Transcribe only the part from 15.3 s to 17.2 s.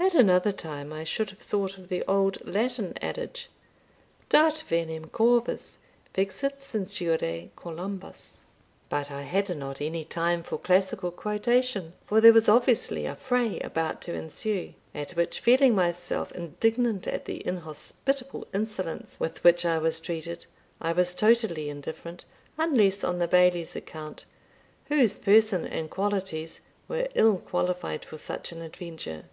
feeling myself indiginant